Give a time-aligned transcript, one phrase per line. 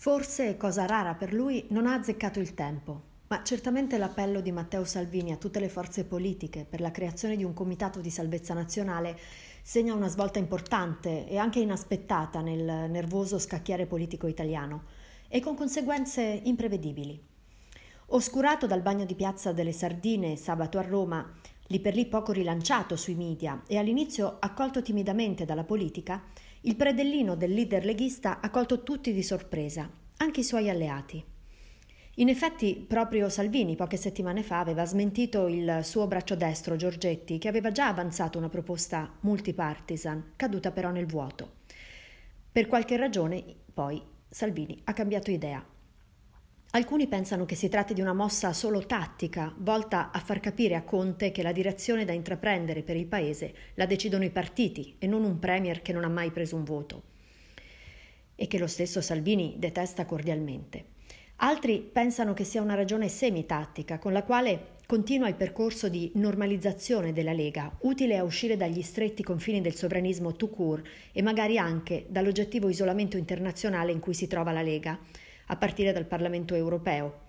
[0.00, 4.86] Forse, cosa rara per lui, non ha azzeccato il tempo, ma certamente l'appello di Matteo
[4.86, 9.18] Salvini a tutte le forze politiche per la creazione di un comitato di salvezza nazionale
[9.60, 14.84] segna una svolta importante e anche inaspettata nel nervoso scacchiere politico italiano
[15.28, 17.22] e con conseguenze imprevedibili.
[18.06, 21.30] Oscurato dal bagno di piazza delle Sardine sabato a Roma,
[21.66, 26.22] lì per lì poco rilanciato sui media e all'inizio accolto timidamente dalla politica,
[26.62, 31.24] il predellino del leader leghista ha colto tutti di sorpresa, anche i suoi alleati.
[32.16, 37.48] In effetti, proprio Salvini poche settimane fa aveva smentito il suo braccio destro, Giorgetti, che
[37.48, 41.58] aveva già avanzato una proposta multipartisan, caduta però nel vuoto.
[42.52, 43.42] Per qualche ragione,
[43.72, 45.64] poi, Salvini ha cambiato idea.
[46.72, 50.84] Alcuni pensano che si tratti di una mossa solo tattica, volta a far capire a
[50.84, 55.24] Conte che la direzione da intraprendere per il Paese la decidono i partiti e non
[55.24, 57.02] un Premier che non ha mai preso un voto
[58.36, 60.84] e che lo stesso Salvini detesta cordialmente.
[61.42, 67.12] Altri pensano che sia una ragione semi-tattica con la quale continua il percorso di normalizzazione
[67.12, 72.06] della Lega, utile a uscire dagli stretti confini del sovranismo tout court e magari anche
[72.08, 74.96] dall'oggettivo isolamento internazionale in cui si trova la Lega
[75.50, 77.26] a partire dal Parlamento europeo.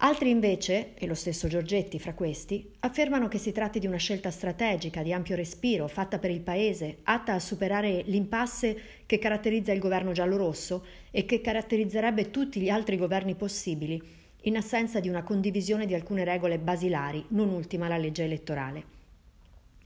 [0.00, 4.30] Altri invece, e lo stesso Giorgetti fra questi, affermano che si tratti di una scelta
[4.30, 9.80] strategica di ampio respiro fatta per il Paese, atta a superare l'impasse che caratterizza il
[9.80, 14.00] governo giallorosso e che caratterizzerebbe tutti gli altri governi possibili,
[14.42, 18.97] in assenza di una condivisione di alcune regole basilari, non ultima la legge elettorale.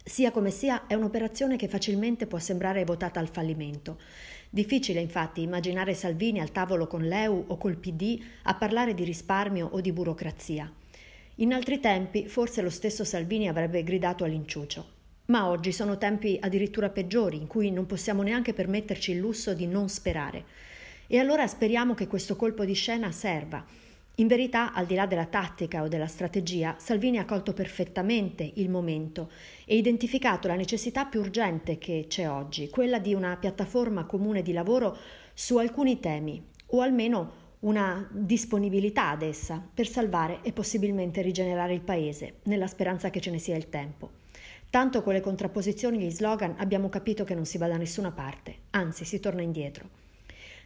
[0.04, 4.00] Sia come sia, è un'operazione che facilmente può sembrare votata al fallimento.
[4.50, 9.68] Difficile infatti immaginare Salvini al tavolo con l'EU o col PD a parlare di risparmio
[9.70, 10.70] o di burocrazia.
[11.36, 14.86] In altri tempi forse lo stesso Salvini avrebbe gridato all'inciucio.
[15.26, 19.68] Ma oggi sono tempi addirittura peggiori in cui non possiamo neanche permetterci il lusso di
[19.68, 20.44] non sperare.
[21.06, 23.64] E allora speriamo che questo colpo di scena serva
[24.22, 28.70] in verità, al di là della tattica o della strategia, Salvini ha colto perfettamente il
[28.70, 29.30] momento
[29.64, 34.52] e identificato la necessità più urgente che c'è oggi, quella di una piattaforma comune di
[34.52, 34.96] lavoro
[35.34, 41.80] su alcuni temi, o almeno una disponibilità ad essa per salvare e possibilmente rigenerare il
[41.80, 44.20] Paese, nella speranza che ce ne sia il tempo.
[44.70, 48.12] Tanto con le contrapposizioni e gli slogan abbiamo capito che non si va da nessuna
[48.12, 50.01] parte, anzi si torna indietro.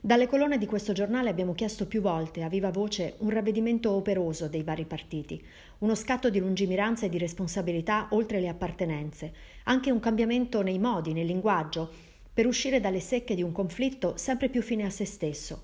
[0.07, 4.47] Dalle colonne di questo giornale abbiamo chiesto più volte, a viva voce, un ravvedimento operoso
[4.47, 5.45] dei vari partiti,
[5.79, 9.33] uno scatto di lungimiranza e di responsabilità oltre le appartenenze,
[9.65, 11.91] anche un cambiamento nei modi, nel linguaggio,
[12.33, 15.63] per uscire dalle secche di un conflitto sempre più fine a se stesso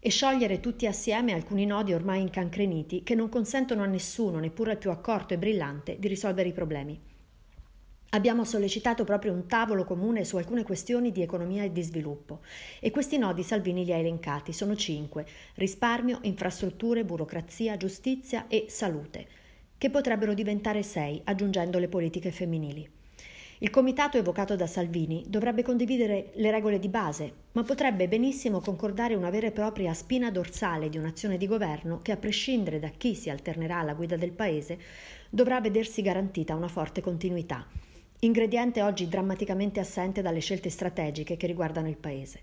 [0.00, 4.78] e sciogliere tutti assieme alcuni nodi ormai incancreniti che non consentono a nessuno, neppure al
[4.78, 7.00] più accorto e brillante, di risolvere i problemi.
[8.14, 12.42] Abbiamo sollecitato proprio un tavolo comune su alcune questioni di economia e di sviluppo.
[12.78, 19.26] E questi nodi Salvini li ha elencati, sono cinque, risparmio, infrastrutture, burocrazia, giustizia e salute,
[19.76, 22.88] che potrebbero diventare sei aggiungendo le politiche femminili.
[23.58, 29.16] Il comitato evocato da Salvini dovrebbe condividere le regole di base, ma potrebbe benissimo concordare
[29.16, 33.16] una vera e propria spina dorsale di un'azione di governo che, a prescindere da chi
[33.16, 34.78] si alternerà alla guida del Paese,
[35.28, 37.66] dovrà vedersi garantita una forte continuità
[38.20, 42.40] ingrediente oggi drammaticamente assente dalle scelte strategiche che riguardano il Paese.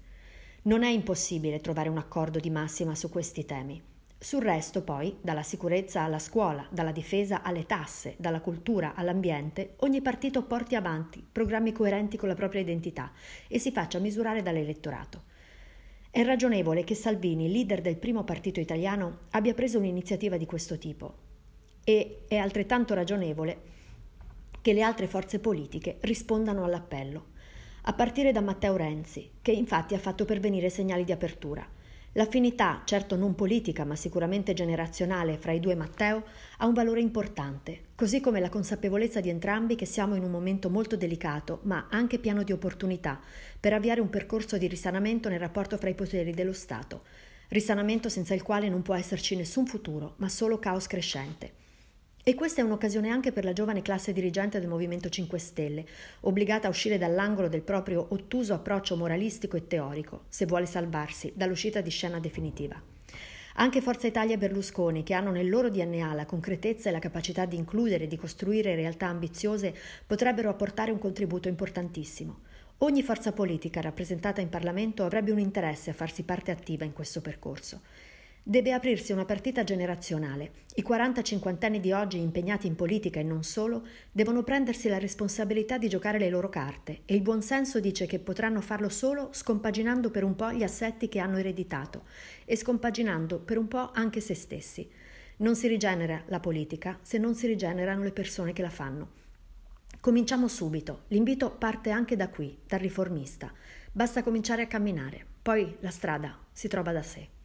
[0.64, 3.82] Non è impossibile trovare un accordo di massima su questi temi.
[4.24, 10.02] Sul resto, poi, dalla sicurezza alla scuola, dalla difesa alle tasse, dalla cultura all'ambiente, ogni
[10.02, 13.12] partito porti avanti programmi coerenti con la propria identità
[13.48, 15.24] e si faccia misurare dall'elettorato.
[16.12, 21.16] È ragionevole che Salvini, leader del primo partito italiano, abbia preso un'iniziativa di questo tipo.
[21.84, 23.62] E è altrettanto ragionevole
[24.62, 27.26] che le altre forze politiche rispondano all'appello,
[27.84, 31.68] a partire da Matteo Renzi, che infatti ha fatto pervenire segnali di apertura.
[32.16, 36.24] L'affinità, certo non politica ma sicuramente generazionale, fra i due Matteo
[36.58, 40.70] ha un valore importante, così come la consapevolezza di entrambi che siamo in un momento
[40.70, 43.20] molto delicato, ma anche pieno di opportunità,
[43.58, 47.04] per avviare un percorso di risanamento nel rapporto fra i poteri dello Stato,
[47.48, 51.61] risanamento senza il quale non può esserci nessun futuro, ma solo caos crescente.
[52.24, 55.86] E questa è un'occasione anche per la giovane classe dirigente del Movimento 5 Stelle,
[56.20, 61.82] obbligata a uscire dall'angolo del proprio ottuso approccio moralistico e teorico, se vuole salvarsi dall'uscita
[61.82, 62.80] di scena definitiva.
[63.56, 67.46] Anche Forza Italia e Berlusconi, che hanno nel loro DNA la concretezza e la capacità
[67.46, 69.76] di includere e di costruire realtà ambiziose,
[70.06, 72.42] potrebbero apportare un contributo importantissimo.
[72.84, 77.20] Ogni forza politica rappresentata in Parlamento avrebbe un interesse a farsi parte attiva in questo
[77.20, 77.82] percorso.
[78.44, 80.52] Deve aprirsi una partita generazionale.
[80.74, 85.78] I 40-50 anni di oggi, impegnati in politica e non solo, devono prendersi la responsabilità
[85.78, 90.24] di giocare le loro carte e il buonsenso dice che potranno farlo solo scompaginando per
[90.24, 92.06] un po' gli assetti che hanno ereditato
[92.44, 94.90] e scompaginando per un po' anche se stessi.
[95.38, 99.20] Non si rigenera la politica se non si rigenerano le persone che la fanno.
[100.00, 101.04] Cominciamo subito.
[101.10, 103.54] L'invito parte anche da qui, dal riformista.
[103.92, 107.40] Basta cominciare a camminare, poi la strada si trova da sé.